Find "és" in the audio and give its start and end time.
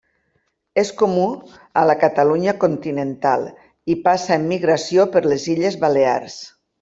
0.83-0.91